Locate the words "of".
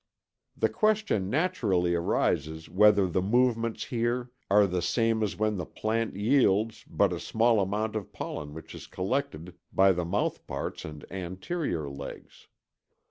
7.95-8.11